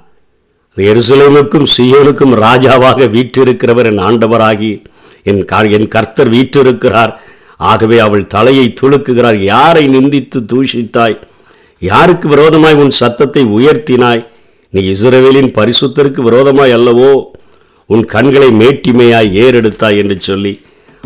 எருசலேமுக்கும் 0.76 1.66
சியோனுக்கும் 1.78 2.36
ராஜாவாக 2.36 3.08
வீற்றிருக்கிறவர் 3.08 3.86
என் 3.86 4.00
ஆண்டவராகி 4.00 4.84
என் 5.24 5.46
கா- 5.46 5.72
என் 5.72 5.88
கர்த்தர் 5.88 6.32
வீற்றிருக்கிறார். 6.32 7.16
ஆகவே 7.58 8.00
அவள் 8.00 8.28
தலையை 8.28 8.74
துளுக்குகிறார். 8.82 9.36
யாரை 9.36 9.90
நிந்தித்து 9.90 10.46
தூஷித்தாய்? 10.54 11.22
யாருக்கு 11.80 12.30
விரோதமாய் 12.30 12.74
உன் 12.74 12.90
சத்தத்தை 12.90 13.46
உயர்த்தினாய்? 13.46 14.28
நீ 14.70 14.84
இஸ்ரேலின் 14.84 15.52
பரிசுத்தருக்கு 15.52 16.22
விரோதமாய் 16.22 16.76
அல்லவோ? 16.76 17.24
உன் 17.86 18.06
கண்களை 18.06 18.48
மேட்டிமையாய் 18.48 19.34
ஏறெடுத்தாய் 19.34 19.98
என்று 19.98 20.16
சொல்லி 20.20 20.60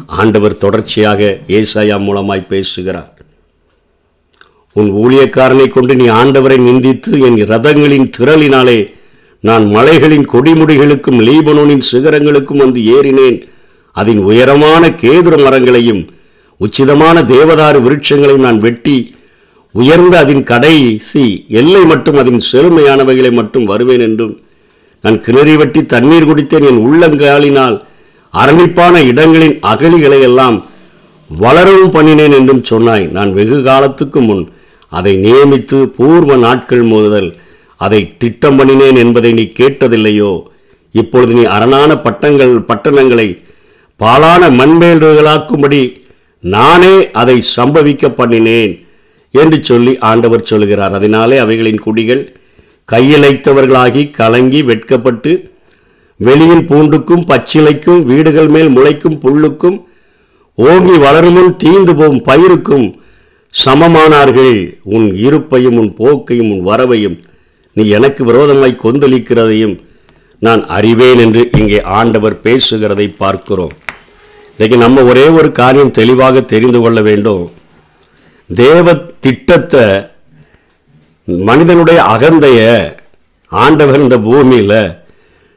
ஆண்டவர் 0.06 0.58
தொடர்ச்சியாக 0.58 1.22
ஏசாயா 1.48 1.98
மூலமாய் 2.08 2.50
பேசுகிறார். 2.52 3.12
உன் 4.74 4.90
ஊழியக்காரனை 5.04 5.68
கொண்டு 5.68 5.96
நீ 5.96 6.08
ஆண்டவரை 6.20 6.58
நிந்தித்து 6.68 7.12
என் 7.28 7.38
ரதங்களின் 7.52 8.10
திரளினாலே 8.18 8.80
நான் 9.40 9.66
மலைகளின் 9.66 10.26
கொடிமுடிகளுக்கும் 10.34 11.20
லீபனோனின் 11.28 11.86
சிகரங்களுக்கும் 11.92 12.64
வந்து 12.64 12.82
ஏறினேன். 12.96 13.38
அதன் 13.92 14.22
உயரமான 14.30 14.84
கேதுர 15.02 15.36
மரங்களையும் 15.44 16.02
உச்சிதமான 16.60 17.18
தேவதாறு 17.34 17.80
விருட்சங்களையும் 17.86 18.48
நான் 18.48 18.60
வெட்டி 18.60 18.98
உயர்ந்த 19.72 20.16
அதன் 20.20 20.44
கடைசி 20.44 21.24
எல்லை 21.62 21.86
மட்டும் 21.86 22.18
அதன் 22.18 22.42
செழுமையானவைகளை 22.52 23.32
மட்டும் 23.32 23.66
வருவேன் 23.72 24.00
என்றும் 24.00 24.36
நான் 25.04 25.22
கிணறி 25.26 25.56
வெட்டி 25.62 25.82
தண்ணீர் 25.86 26.28
குடித்தேன் 26.30 26.68
என் 26.70 26.84
உள்ளங்காலினால் 26.86 27.78
அரணிப்பான 28.42 28.96
இடங்களின் 29.12 29.56
அகலிகளை 29.72 30.20
எல்லாம் 30.22 30.58
வளரவும் 31.30 31.94
பண்ணினேன் 31.96 32.36
என்றும் 32.38 32.64
சொன்னாய். 32.64 33.06
நான் 33.08 33.32
வெகு 33.34 33.64
காலத்துக்கு 33.64 34.22
முன் 34.22 34.44
அதை 34.92 35.14
நியமித்து 35.18 35.78
பூர்வ 35.98 36.36
நாட்கள் 36.36 36.82
முதல் 36.82 37.30
அதை 37.78 38.02
திட்டம் 38.18 38.58
பண்ணினேன் 38.60 38.98
என்பதை 38.98 39.32
நீ 39.34 39.44
கேட்டதில்லையோ? 39.60 40.32
இப்பொழுது 40.92 41.34
நீ 41.34 41.44
அரணான 41.44 41.92
பட்டங்கள் 41.98 42.54
பட்டணங்களை 42.60 43.28
பாலான 43.96 44.50
மண்மேல்களாக்கும்படி 44.50 45.82
நானே 46.40 47.12
அதை 47.12 47.42
சம்பவிக்க 47.56 48.08
பண்ணினேன் 48.18 48.74
என்று 49.32 49.58
சொல்லி 49.64 49.98
ஆண்டவர் 50.00 50.50
சொல்கிறார். 50.52 50.94
அதனாலே 50.94 51.38
அவைகளின் 51.38 51.84
குடிகள் 51.86 52.24
கையிலைத்தவர்களாகி 52.92 54.04
கலங்கி 54.12 54.62
வெட்கப்பட்டு 54.62 55.32
வெளியின் 56.20 56.66
பூண்டுக்கும் 56.70 57.24
பச்சிலைக்கும் 57.30 58.02
வீடுகள் 58.10 58.50
மேல் 58.56 58.70
முளைக்கும் 58.76 59.18
புல்லுக்கும் 59.24 59.78
ஓங்கி 60.58 60.96
வளருமுன் 61.06 61.52
தீந்து 61.64 61.94
போகும் 62.00 62.22
பயிருக்கும் 62.28 62.86
சமமானார்கள். 63.54 64.56
உன் 64.96 65.08
இருப்பையும் 65.26 65.78
உன் 65.82 65.92
போக்கையும் 66.00 66.52
உன் 66.54 66.64
வரவையும் 66.70 67.18
நீ 67.74 67.84
எனக்கு 67.98 68.22
விரோதமாய் 68.24 68.82
கொந்தளிக்கிறதையும் 68.84 69.76
நான் 70.40 70.62
அறிவேன் 70.78 71.22
என்று 71.26 71.42
இங்கே 71.60 71.80
ஆண்டவர் 72.00 72.36
பேசுகிறதை 72.46 73.08
பார்க்கிறோம். 73.24 73.76
இன்றைக்கு 74.52 74.78
நம்ம 74.86 75.04
ஒரே 75.12 75.28
ஒரு 75.38 75.50
காரியம் 75.62 75.96
தெளிவாக 76.00 76.42
தெரிந்து 76.54 76.82
கொள்ள 76.82 77.00
வேண்டும். 77.02 77.46
தேவ 78.50 78.94
திட்டத்தை 79.26 79.86
மனிதனுடைய 81.28 82.00
அகந்தைய 82.14 82.62
ஆண்டவர் 83.52 84.04
இந்த 84.06 84.18
பூமியில் 84.28 84.80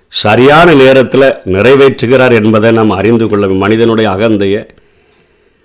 சரியான 0.08 0.74
நேரத்தில் 0.74 1.34
நிறைவேற்றுகிறார் 1.46 2.32
என்பதை 2.32 2.70
நாம் 2.72 2.90
அறிந்து 2.90 3.28
கொள்ள 3.28 3.46
வேண்டும். 3.46 3.62
மனிதனுடைய 3.62 4.10
அகந்தையை 4.10 4.68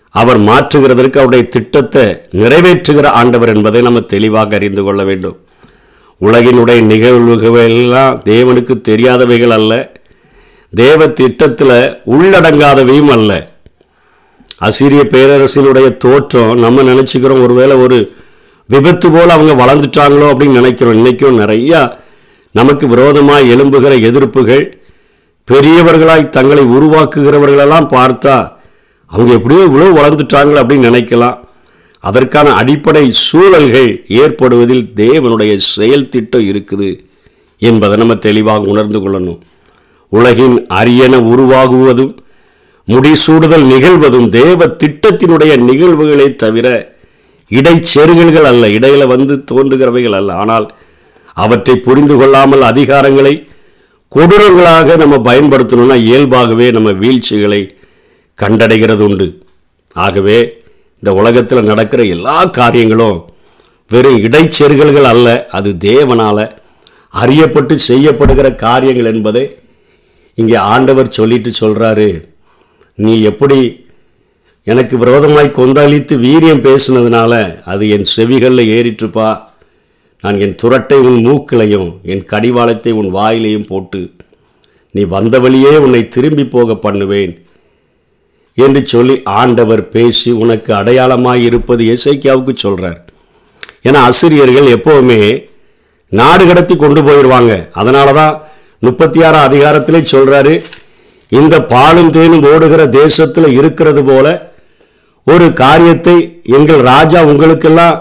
அவர் 0.10 0.40
மாற்றுகிறதற்கு 0.40 1.18
அவருடைய 1.18 1.48
திட்டத்தை 1.50 2.22
நிறைவேற்றுகிற 2.32 3.06
ஆண்டவர் 3.06 3.56
என்பதை 3.56 3.82
நம்ம 3.82 4.00
தெளிவாக 4.00 4.56
அறிந்து 4.56 4.84
கொள்ள 4.84 5.04
வேண்டும். 5.04 5.38
உலகினுடைய 6.22 6.82
நிகழ்வுகள் 6.82 7.58
எல்லாம் 7.58 8.22
தேவனுக்கு 8.26 8.82
தெரியாதவைகள் 8.90 9.50
அல்ல. 9.50 9.92
தேவ 10.74 11.08
திட்டத்தில் 11.08 12.02
உள்ளடங்காதவையும் 12.06 13.12
அல்ல. 13.12 13.52
அசிரிய 14.62 15.02
பேரரசினுடைய 15.16 15.98
தோற்றம் 15.98 16.60
நம்ம 16.60 16.82
நினச்சிக்கிறோம். 16.82 17.44
ஒருவேளை 17.44 17.76
ஒரு 17.76 18.12
விபத்து 18.66 19.12
போல் 19.12 19.30
அவங்க 19.30 19.66
வளர்ந்துட்டாங்களோ 19.66 20.28
அப்படின்னு 20.32 20.60
நினைக்கிறோம். 20.60 20.94
இன்றைக்கும் 20.94 21.40
நிறையா 21.40 22.02
நமக்கு 22.58 22.88
விரோதமாய் 22.88 23.52
எழும்புகிற 23.54 23.94
எதிர்ப்புகள் 24.10 24.66
பெரியவர்களாய் 25.52 26.34
தங்களை 26.36 26.64
உருவாக்குகிறவர்களெல்லாம் 26.76 27.88
பார்த்தா 27.96 28.36
அவங்க 29.12 29.32
எப்படியோ 29.34 29.64
இவ்வளோ 29.70 29.88
வளர்ந்துட்டாங்களே 30.00 30.62
அப்படின்னு 30.62 30.90
நினைக்கலாம். 30.92 31.38
அதற்கான 32.00 32.48
அடிப்படை 32.52 33.04
சூழல்கள் 33.26 33.90
ஏற்படுவதில் 34.22 34.86
தேவனுடைய 35.02 35.54
செயல் 35.56 36.10
திட்டம் 36.10 36.46
இருக்குது 36.52 36.90
என்பதை 37.58 37.98
நம்ம 37.98 38.16
தெளிவாக 38.28 38.72
உணர்ந்து 38.74 39.00
கொள்ளணும். 39.00 39.40
உலகின் 40.10 40.56
அரியன 40.80 41.16
உருவாகுவதும் 41.34 42.14
முடிசூடுதல் 42.88 43.66
நிகழ்வதும் 43.74 44.30
தேவ 44.40 44.66
திட்டத்தினுடைய 44.84 45.54
நிகழ்வுகளை 45.70 46.28
தவிர 46.36 46.68
இடைச்செருகல்கள் 47.52 48.48
அல்ல 48.52 48.64
இடையில 48.78 49.04
வந்து 49.14 49.34
தோன்றுகிறவைகள் 49.52 50.18
அல்ல. 50.20 50.34
ஆனால் 50.44 50.66
அவற்றை 51.38 51.76
புரிந்து 51.80 52.16
கொள்ளாமல் 52.18 52.64
அதிகாரங்களை 52.64 53.34
கொடூரங்களாக 54.12 54.96
நம்ம 54.96 55.16
பயன்படுத்தணும்னா 55.22 55.96
இயல்பாகவே 56.04 56.68
நம்ம 56.72 56.90
வீழ்ச்சிகளை 56.94 57.62
கண்டடைகிறது 58.40 59.04
உண்டு 59.04 59.28
ஆகவே 59.96 60.38
இந்த 61.04 61.12
உலகத்தில் 61.14 61.70
நடக்கிற 61.70 62.02
எல்லா 62.08 62.38
காரியங்களும் 62.52 63.18
வெறும் 63.92 64.20
இடைச்செருகல்கள் 64.24 65.08
அல்ல 65.10 65.30
அது 65.52 65.70
தேவனால் 65.86 66.46
அறியப்பட்டு 67.14 67.76
செய்யப்படுகிற 67.88 68.48
காரியங்கள் 68.56 69.10
என்பதை 69.14 69.44
இங்கே 70.38 70.58
ஆண்டவர் 70.68 71.10
சொல்லிட்டு 71.10 71.50
சொல்கிறாரு 71.60 72.08
நீ 72.98 73.14
எப்படி 73.22 73.60
எனக்கு 74.68 74.96
விரோதமாய் 74.98 75.58
கொந்தளித்து 75.58 76.16
வீரியம் 76.18 76.64
பேசுனதுனால 76.64 77.34
அது 77.66 77.84
என் 77.90 78.08
செவிகளில் 78.16 78.72
ஏறிட்டுப்பா 78.76 79.30
நான் 80.24 80.38
என் 80.40 80.60
துரட்டை 80.62 80.98
உன் 81.02 81.18
மூக்கிலையும் 81.22 81.90
என் 82.06 82.26
கடிவாளத்தை 82.26 82.92
உன் 82.92 83.10
வாயிலையும் 83.12 83.66
போட்டு 83.66 84.02
நீ 84.96 85.02
வந்த 85.10 85.36
வழியே 85.40 85.74
உன்னை 85.78 86.02
திரும்பி 86.08 86.46
போக 86.48 86.76
பண்ணுவேன் 86.78 87.34
என்று 88.58 88.82
சொல்லி 88.86 89.16
ஆண்டவர் 89.40 89.84
பேசி 89.90 90.32
உனக்கு 90.38 90.72
அடையாளமாக 90.74 91.42
இருப்பது 91.42 91.84
இசைக்கியாவுக்கு 91.86 92.54
சொல்கிறார் 92.58 93.00
ஏன்னா 93.84 94.02
ஆசிரியர்கள் 94.02 94.70
எப்போவுமே 94.74 95.20
நாடு 96.12 96.44
கடத்தி 96.46 96.76
கொண்டு 96.76 97.02
போயிடுவாங்க 97.04 97.54
அதனால 97.74 98.14
தான் 98.14 98.36
முப்பத்தி 98.82 99.20
ஆறாம் 99.24 99.48
அதிகாரத்திலே 99.48 100.02
சொல்கிறாரு 100.12 100.54
இந்த 101.32 101.56
பாலும் 101.66 102.12
தேனும் 102.12 102.48
ஓடுகிற 102.50 102.82
தேசத்தில் 102.96 103.56
இருக்கிறது 103.58 104.02
போல 104.04 104.28
ஒரு 105.28 105.48
காரியத்தை 105.56 106.18
எங்கள் 106.52 106.82
ராஜா 106.86 107.20
உங்களுக்கெல்லாம் 107.26 107.98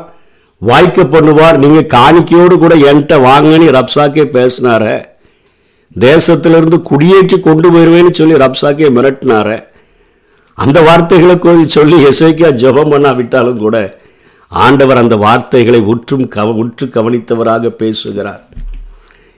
வாய்க்க 0.69 1.05
பண்ணுவார் 1.13 1.57
நீங்கள் 1.63 1.91
காணிக்கையோடு 1.95 2.57
கூட 2.65 2.75
என்கிட்ட 2.89 3.15
வாங்கன்னு 3.29 3.69
ரப்சாக்கே 3.79 4.25
பேசினார. 4.37 4.85
தேசத்திலிருந்து 5.97 6.79
குடியேற்றி 6.91 7.37
கொண்டு 7.47 7.69
போயிடுவேன்னு 7.73 8.13
சொல்லி 8.19 8.35
ரப்சாக்கே 8.45 8.89
மிரட்டினார. 8.97 9.49
அந்த 10.59 10.79
வார்த்தைகளை 10.89 11.37
சொல்லி 11.77 11.97
எசைக்கா 12.11 12.49
ஜெபம் 12.63 12.93
பண்ணாவிட்டாலும் 12.93 13.63
கூட 13.65 13.77
ஆண்டவர் 14.51 15.01
அந்த 15.03 15.17
வார்த்தைகளை 15.25 15.81
உற்றும் 15.93 16.27
கவ 16.35 16.49
உற்று 16.63 16.87
கவனித்தவராக 16.97 17.71
பேசுகிறார். 17.83 18.43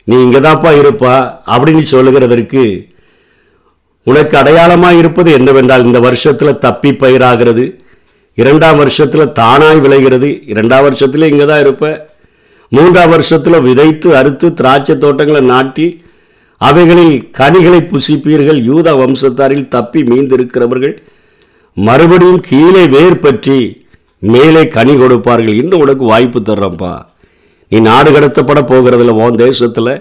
நீ 0.09 0.15
இங்கே 0.25 0.41
தான்ப்பா 0.47 0.71
இருப்பா 0.81 1.15
அப்படின்னு 1.55 1.85
சொல்லுகிறதற்கு 1.95 2.65
உனக்கு 4.11 4.35
அடையாளமாக 4.41 5.01
இருப்பது 5.03 5.31
என்னவென்றால் 5.39 5.87
இந்த 5.89 5.99
வருஷத்தில் 6.07 6.61
தப்பி 6.65 6.91
பயிராகிறது. 7.03 7.65
இரண்டாம் 8.43 8.79
வருஷத்தில் 8.83 9.33
தானாய் 9.39 9.83
விளைகிறது. 9.85 10.29
இரண்டாம் 10.53 10.85
வருஷத்துல 10.87 11.29
இங்கே 11.33 11.47
தான் 11.51 11.63
இருப்பேன் 11.65 11.99
மூன்றாம் 12.73 13.13
வருஷத்தில் 13.15 13.65
விதைத்து 13.67 14.09
அறுத்து 14.21 14.47
திராட்சை 14.61 14.95
தோட்டங்களை 15.05 15.43
நாட்டி 15.53 15.87
அவைகளில் 16.61 17.17
கனிகளை 17.39 17.81
புசிப்பீர்கள். 17.93 18.59
யூத 18.71 18.95
வம்சத்தாரில் 19.01 19.69
தப்பி 19.75 20.01
மீந்திருக்கிறவர்கள் 20.11 20.95
மறுபடியும் 21.77 22.43
கீழே 22.49 22.83
வேர் 22.95 23.23
பற்றி 23.25 23.59
மேலே 24.23 24.63
கனி 24.77 24.95
கொடுப்பார்கள். 25.01 25.57
இன்னும் 25.63 25.83
உனக்கு 25.85 26.05
வாய்ப்பு 26.13 26.41
தர்றப்பா 26.49 26.93
நீ 27.73 27.79
நாடு 27.89 28.11
கடத்தப்பட 28.17 28.61
போகிறதில்ல 28.71 29.15
உன் 29.23 29.41
தேசத்தில். 29.45 29.95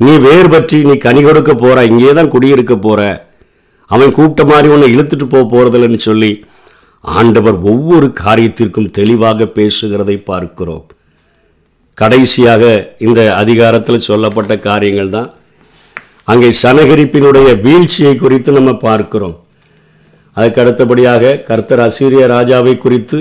நீ 0.00 0.12
வேர் 0.26 0.52
பற்றி 0.54 0.78
நீ 0.88 0.94
கனி 1.06 1.20
கொடுக்க 1.22 1.52
போகிற 1.54 1.84
இங்கே 1.90 2.12
தான் 2.18 2.32
குடியிருக்க 2.34 2.74
போகிற 2.86 3.00
அவன் 3.90 4.14
கூப்பிட்ட 4.16 4.42
மாதிரி 4.50 4.68
உன்னை 4.74 4.88
இழுத்துட்டு 4.94 5.26
போக 5.34 5.44
போகிறதில்லன்னு 5.52 6.00
சொல்லி 6.08 6.30
ஆண்டவர் 7.04 7.56
ஒவ்வொரு 7.62 8.12
காரியத்திற்கும் 8.24 8.90
தெளிவாக 8.90 9.44
பேசுகிறதை 9.44 10.16
பார்க்கிறோம். 10.30 10.84
கடைசியாக 11.94 12.92
இந்த 12.98 13.34
அதிகாரத்தில் 13.34 14.06
சொல்லப்பட்ட 14.08 14.56
காரியங்கள் 14.56 15.10
தான். 15.10 15.34
அங்கே 16.24 16.50
சனகரிப்பினுடைய 16.62 17.60
வீழ்ச்சியை 17.60 18.16
குறித்து 18.16 18.52
நம்ம 18.52 18.74
பார்க்கிறோம். 18.74 19.36
அதுக்கு 20.32 20.60
அடுத்தபடியாக 20.60 21.36
கர்த்தர் 21.48 21.82
அசீரிய 21.86 22.22
ராஜாவை 22.36 22.76
குறித்து 22.76 23.18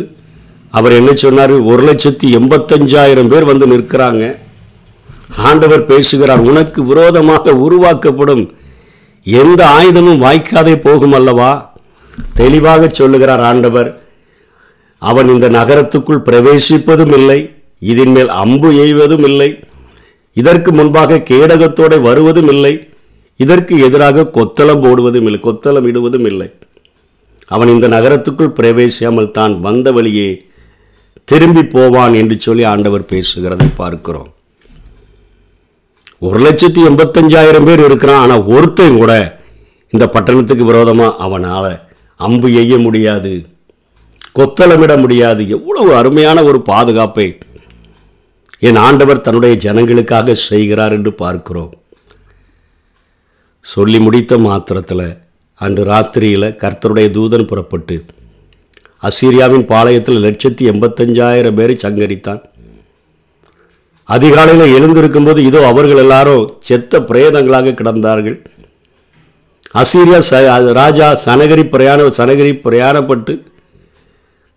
அவர் 0.70 0.92
என்ன 0.92 1.12
சொன்னார்? 1.14 1.52
ஒரு 1.52 1.82
லட்சத்தி 1.90 2.28
எண்பத்தஞ்சாயிரம் 2.40 3.28
பேர் 3.28 3.50
வந்து 3.52 3.68
நிற்கிறாங்க. 3.68 4.24
ஆண்டவர் 5.38 5.86
பேசுகிறார் 5.86 6.40
உனக்கு 6.40 6.84
விரோதமாக 6.84 7.54
உருவாக்கப்படும் 7.54 8.54
எந்த 9.26 9.62
ஆயுதமும் 9.78 10.24
வாய்க்காதே 10.26 10.76
போகும் 10.88 11.16
அல்லவா? 11.20 11.73
தெளிவாக 12.34 12.90
சொல்லுகிறார் 12.90 13.42
ஆண்டவர் 13.42 13.90
அவன் 15.02 15.28
இந்த 15.28 15.50
நகரத்துக்குள் 15.50 16.26
பிரவேசிப்பதும் 16.30 17.12
இல்லை 17.12 17.40
இதன் 17.82 18.12
மேல் 18.12 18.28
அம்பு 18.28 18.72
எய்வதும் 18.84 19.24
இல்லை 19.24 19.50
இதற்கு 20.38 20.72
முன்பாக 20.72 21.18
கேடகத்தோடு 21.30 22.02
வருவதும் 22.02 22.48
இல்லை 22.48 22.74
இதற்கு 23.40 23.80
எதிராக 23.80 24.30
கொத்தளம் 24.34 24.82
போடுவதும் 24.82 25.26
இல்லை 25.26 25.40
கொத்தளம் 25.44 25.88
இடுவதும் 25.88 26.26
இல்லை 26.26 26.48
அவன் 27.48 27.68
இந்த 27.68 27.88
நகரத்துக்குள் 27.88 28.56
பிரவேசியாமல் 28.60 29.32
தான் 29.32 29.60
வந்த 29.60 29.92
வழியே 29.92 30.30
திரும்பி 31.28 31.64
போவான் 31.66 32.14
என்று 32.14 32.40
சொல்லி 32.40 32.64
ஆண்டவர் 32.64 33.10
பேசுகிறதை 33.12 33.68
பார்க்கிறோம். 33.76 34.30
ஒரு 36.22 36.40
லட்சத்தி 36.40 36.82
எண்பத்தஞ்சாயிரம் 36.88 37.64
பேர் 37.64 37.80
இருக்கிறான் 37.80 38.22
ஆனால் 38.22 38.44
ஒருத்தன் 38.46 38.98
கூட 38.98 39.14
இந்த 39.94 40.06
பட்டணத்துக்கு 40.08 40.66
விரோதமாக 40.66 41.16
அவனால் 41.18 41.72
அம்பு 42.20 42.50
எய்ய 42.62 42.74
முடியாது 42.86 43.34
கொத்தளமிட 44.38 44.94
முடியாது. 45.02 45.42
எவ்வளவு 45.56 45.90
அருமையான 46.00 46.38
ஒரு 46.50 46.60
பாதுகாப்பை 46.70 47.28
என் 48.68 48.80
ஆண்டவர் 48.88 49.26
தன்னுடைய 49.26 49.54
ஜனங்களுக்காக 49.66 50.36
செய்கிறார் 50.50 50.96
என்று 50.98 51.12
பார்க்கிறோம். 51.22 51.72
சொல்லி 53.66 54.00
முடித்த 54.06 54.38
மாத்திரத்தில் 54.46 55.08
அன்று 55.62 55.84
ராத்திரியில் 55.92 56.56
கர்த்தருடைய 56.62 57.08
தூதன் 57.18 57.50
புறப்பட்டு 57.52 57.98
அசீரியாவின் 59.08 59.66
பாளையத்தில் 59.72 60.24
லட்சத்தி 60.26 60.64
எண்பத்தஞ்சாயிரம் 60.72 61.58
பேரை 61.60 61.76
சங்கரித்தான். 61.84 62.42
அதிகாலையில் 64.10 64.74
எழுந்திருக்கும்போது 64.78 65.40
இதோ 65.50 65.62
அவர்கள் 65.72 66.02
எல்லாரும் 66.04 66.46
செத்த 66.68 67.00
பிரேதங்களாக 67.10 67.76
கிடந்தார்கள். 67.80 68.38
அசீரியா 69.82 70.18
ச 70.30 70.40
ராஜா 70.80 71.08
சனகரி 71.26 71.64
பிரயாணம் 71.74 72.16
சனகரி 72.18 72.52
பிரயாணப்பட்டு 72.66 73.34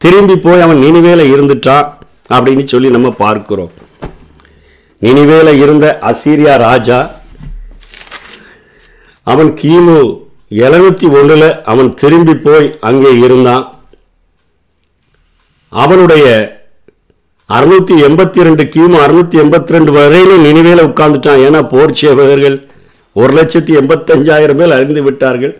திரும்பி 0.00 0.37
போய் 0.46 0.64
அவன் 0.64 0.83
நினைவேல 0.87 1.22
இருந்துட்டான் 1.35 1.87
அப்படின்னு 2.37 2.64
சொல்லி 2.72 2.88
நம்ம 2.96 3.09
பார்க்கிறோம். 3.22 3.70
நினைவேல 5.02 5.48
இருந்த 5.62 5.87
அசீரியா 6.11 6.55
ராஜா 6.66 6.98
அவன் 9.33 9.50
கிமு 9.62 9.96
எழுநூத்தி 10.64 11.07
ஒன்றில் 11.18 11.48
அவன் 11.72 11.90
திரும்பி 12.02 12.35
போய் 12.44 12.68
அங்கே 12.88 13.12
இருந்தான். 13.24 13.64
அவனுடைய 15.72 16.26
அறுநூத்தி 17.50 17.94
எண்பத்தி 18.07 18.46
ரெண்டு 18.46 18.64
கிமு 18.74 18.96
அறுநூத்தி 19.07 19.37
எண்பத்தி 19.44 19.74
ரெண்டு 19.76 19.90
வரையிலும் 19.98 20.46
நினைவேல 20.48 20.87
உட்கார்ந்துட்டான். 20.90 21.42
ஏன்னா 21.48 21.61
போர் 21.72 21.98
சேவகர்கள் 22.02 22.57
ஒரு 23.20 23.33
லட்சத்தி 23.38 23.72
எண்பத்தஞ்சாயிரம் 23.81 24.59
பேர் 24.61 24.76
அறிந்து 24.76 25.02
விட்டார்கள். 25.07 25.55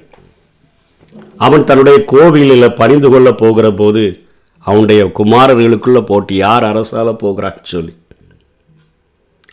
அவன் 1.47 1.67
தன்னுடைய 1.69 1.99
கோவிலில் 2.13 2.77
பணிந்து 2.81 3.09
கொள்ள 3.13 3.29
போகிற 3.43 3.67
போது 3.81 4.03
அவனுடைய 4.67 5.03
குமாரர்களுக்குள்ள 5.19 6.01
போட்டு 6.11 6.33
யார் 6.45 6.65
அரசால 6.71 7.09
போகிறான்னு 7.23 7.71
சொல்லி. 7.73 7.93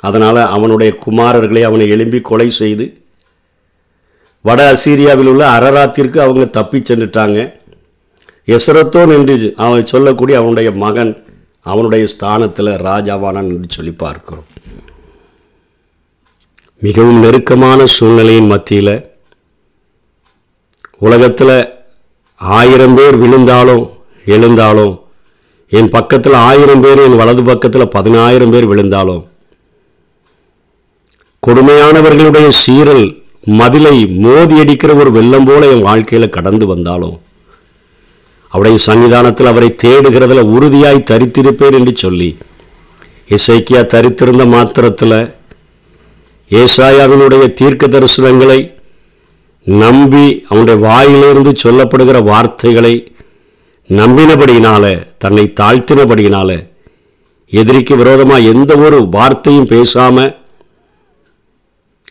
அதனால் 0.08 0.42
அவனுடைய 0.56 0.92
குமாரர்களை 1.06 1.62
அவனை 1.70 1.86
எழும்பி 1.96 2.20
கொலை 2.30 2.50
செய்து 2.62 2.86
வட 4.48 4.62
அசீரியாவில் 4.74 5.30
உள்ள 5.34 5.44
அரராத்திற்கு 5.58 6.18
அவங்க 6.24 6.46
தப்பி 6.58 6.80
சென்றுட்டாங்க. 6.80 7.40
எசரத்தோன் 8.56 9.14
என்று 9.18 9.36
அவன் 9.66 9.92
சொல்லக்கூடிய 9.94 10.38
அவனுடைய 10.42 10.72
மகன் 10.86 11.14
அவனுடைய 11.72 12.06
ஸ்தானத்தில் 12.14 12.72
ராஜாவானான் 12.90 13.54
என்று 13.56 13.70
சொல்லி 13.78 13.94
பார்க்கிறோம். 14.04 14.48
மிகவும் 16.84 17.20
நெருக்கமான 17.20 17.80
சூழ்நிலையின் 17.88 18.48
மத்தியில் 18.48 18.96
உலகத்தில் 21.02 21.58
ஆயிரம் 22.42 22.96
பேர் 22.96 23.18
விழுந்தாலும் 23.18 23.84
எழுந்தாலும் 24.26 24.94
என் 25.72 25.90
பக்கத்தில் 25.90 26.38
ஆயிரம் 26.44 26.82
பேர் 26.82 27.02
என் 27.02 27.18
வலது 27.18 27.44
பக்கத்தில் 27.44 27.94
பதினாயிரம் 27.94 28.52
பேர் 28.52 28.68
விழுந்தாலும் 28.68 29.22
கொடுமையானவர்களுடைய 31.44 32.48
சீரல் 32.60 33.06
மதிலை 33.54 33.96
மோதி 34.24 34.58
அடிக்கிற 34.60 34.92
ஒரு 34.96 35.12
வெள்ளம் 35.12 35.46
போல 35.46 35.62
என் 35.68 35.82
வாழ்க்கையில் 35.82 36.30
கடந்து 36.30 36.66
வந்தாலும் 36.66 37.16
அவருடைய 38.52 38.80
சன்னிதானத்தில் 38.86 39.52
அவரை 39.52 39.70
தேடுகிறதில் 39.84 40.50
உறுதியாய் 40.50 41.08
தரித்திருப்பேன் 41.12 41.78
என்று 41.80 41.94
சொல்லி 41.98 42.30
இசைக்கியா 43.30 43.82
தரித்திருந்த 43.88 44.46
மாத்திரத்தில் 44.46 45.18
ஏசாயாவினுடைய 46.60 47.54
தீர்க்க 47.54 47.88
தரிசனங்களை 47.88 48.60
நம்பி 49.66 50.46
அவனுடைய 50.50 50.80
வாயிலிருந்து 50.88 51.52
சொல்லப்படுகிற 51.64 52.24
வார்த்தைகளை 52.24 53.14
நம்பினபடியினால 53.90 55.08
தன்னை 55.18 55.54
தாழ்த்தினபடியினால 55.60 56.50
எதிரிக்கு 57.52 57.96
விரோதமாக 57.96 58.40
எந்த 58.40 58.76
ஒரு 58.76 58.98
வார்த்தையும் 59.10 59.68
பேசாம 59.68 60.36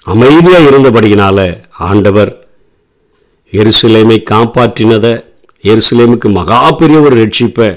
அமைதியாக 0.02 0.68
இருந்தபடியினால 0.70 1.38
ஆண்டவர் 1.70 2.32
எருசலேமை 3.52 4.18
காப்பாற்றினதை 4.30 5.12
எருசலேமுக்கு 5.64 6.28
மகா 6.32 6.70
பெரிய 6.70 7.00
ஒரு 7.00 7.16
ரட்சிப்பை 7.24 7.68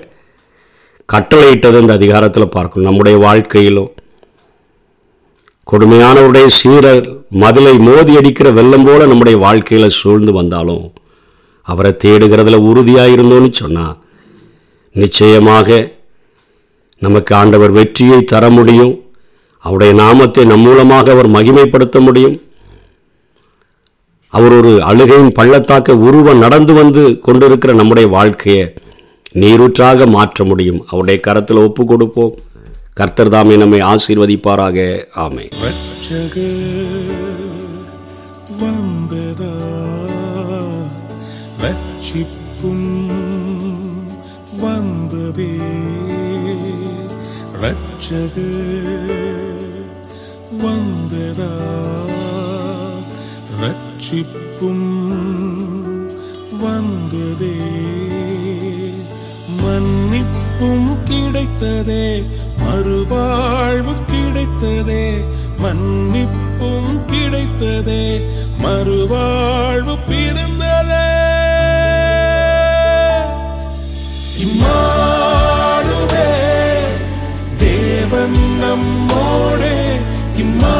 கட்டளையிட்டதை 1.13 1.79
இந்த 1.79 1.93
அதிகாரத்தில் 1.93 2.49
பார்க்கணும். 2.49 2.87
நம்முடைய 2.89 3.17
வாழ்க்கையிலும் 3.17 3.91
கொடுமையானவருடைய 5.69 6.47
சீரர் 6.59 7.05
மதிலை 7.43 7.73
மோதி 7.77 8.13
அடிக்கிற 8.17 8.51
வெள்ளம் 8.51 8.83
போல 8.83 9.05
நம்முடைய 9.05 9.37
வாழ்க்கையில் 9.45 9.95
சூழ்ந்து 9.99 10.31
வந்தாலும் 10.31 10.83
அவரை 11.67 11.91
தேடுகிறதுல 12.03 12.57
உறுதியாக 12.69 13.13
இருந்தோன்னு 13.15 13.49
சொன்னால் 13.51 13.95
நிச்சயமாக 14.91 15.77
நமக்கு 17.05 17.31
ஆண்டவர் 17.35 17.71
வெற்றியை 17.71 18.19
தர 18.23 18.43
முடியும். 18.49 18.93
அவருடைய 19.65 19.93
நாமத்தை 20.03 20.43
நம் 20.45 20.59
மூலமாக 20.59 21.11
அவர் 21.11 21.29
மகிமைப்படுத்த 21.29 21.99
முடியும். 21.99 22.35
அவர் 24.33 24.53
ஒரு 24.59 24.71
அழுகையின் 24.89 25.35
பள்ளத்தாக்க 25.39 25.97
உருவம் 26.07 26.43
நடந்து 26.45 26.73
வந்து 26.73 27.19
கொண்டிருக்கிற 27.19 27.73
நம்முடைய 27.73 28.07
வாழ்க்கையை 28.09 28.65
நீரூற்றாக 29.41 30.07
மாற்ற 30.17 30.43
முடியும். 30.43 30.81
அவருடைய 30.89 31.19
கரத்தில் 31.27 31.65
ஒப்பு 31.67 31.85
கொடுப்போம். 31.85 32.35
கர்த்தர் 32.95 33.29
தாமே 33.29 33.55
நம்மை 33.55 33.81
ஆசீர்வதிப்பாராக. 33.81 35.05
ஆமை 35.13 35.47
வந்ததா? 38.59 39.53
ரட்சிப்பும் 41.61 43.09
வந்ததே. 44.59 45.57
ரட்சகர் 47.61 49.15
வந்ததா? 50.61 51.53
ரட்சிப்பும் 53.61 55.01
வந்ததே. 56.59 57.53
மன்னிப்பும் 59.63 60.97
கிடைத்ததே. 61.05 62.25
மறுவாழ்வு 62.65 63.93
கிடைத்ததே 64.11 65.03
மன்னிப்பும் 65.63 66.93
கிடைத்ததே 67.11 68.03
மறுவாழ்வு 68.63 69.95
பிறந்ததே. 70.09 71.03
இம்மாடுவே 74.45 76.29
தேவன் 77.57 78.39
நம்மோடே 78.63 79.77
இம்மா 80.43 80.75